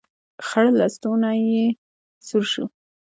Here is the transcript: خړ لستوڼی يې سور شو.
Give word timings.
خړ 0.47 0.65
لستوڼی 0.79 1.39
يې 1.51 1.65
سور 2.27 2.43
شو. 2.51 2.65